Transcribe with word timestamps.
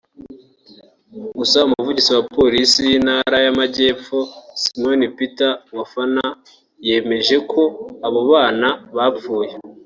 Gusa 1.37 1.57
umuvugizi 1.67 2.09
wa 2.17 2.23
Polisi 2.35 2.79
y’Intara 2.89 3.37
y’Amajyepfo 3.45 4.17
Simon 4.61 5.01
Peter 5.17 5.51
Wafana 5.77 6.25
yemejeko 6.87 7.59
abo 8.07 8.21
bana 8.31 8.67
bafpuye 8.95 9.51